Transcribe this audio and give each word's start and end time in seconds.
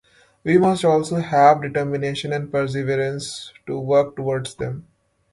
We 0.43 0.57
must 0.57 0.83
also 0.83 1.17
have 1.17 1.61
the 1.61 1.67
determination 1.67 2.33
and 2.33 2.51
perseverance 2.51 3.53
to 3.67 3.77
work 3.79 4.15
towards 4.15 4.55
them. 4.55 4.87